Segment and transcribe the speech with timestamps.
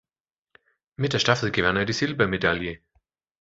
[0.95, 2.79] Mit der Staffel gewann er die Silbermedaille.